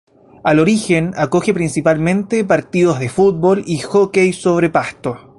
[0.43, 5.29] Al origen, acoge principalmente partidos de fútbol y hockey sobre pasto.